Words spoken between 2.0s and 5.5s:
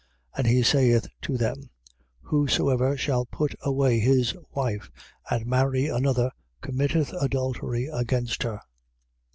Whosoever shall put away his wife and